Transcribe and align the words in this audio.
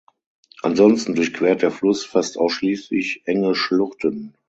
Ansonsten 0.63 1.13
durchquert 1.13 1.61
der 1.61 1.69
Fluss 1.69 2.03
fast 2.03 2.35
ausschließlich 2.39 3.21
enge 3.25 3.53
Schluchten. 3.53 4.33